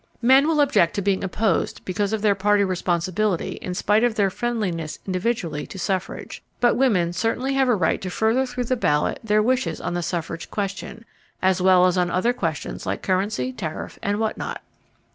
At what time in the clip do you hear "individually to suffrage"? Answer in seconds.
5.05-6.41